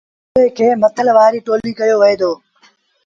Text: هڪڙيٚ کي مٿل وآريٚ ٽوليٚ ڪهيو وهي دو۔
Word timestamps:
هڪڙيٚ 0.29 0.53
کي 0.57 0.67
مٿل 0.81 1.07
وآريٚ 1.17 1.43
ٽوليٚ 1.45 1.77
ڪهيو 1.79 1.95
وهي 2.01 2.15
دو۔ 2.21 2.31